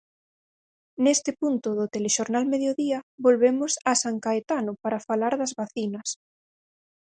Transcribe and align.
Neste 1.05 1.29
punto 1.41 1.69
do 1.79 1.85
Telexornal 1.93 2.43
Mediodía 2.53 2.99
volvemos 3.25 3.73
a 3.91 3.93
San 4.03 4.15
Caetano 4.25 4.71
para 4.83 5.03
falar 5.07 5.33
das 5.41 5.55
vacinas. 5.61 6.09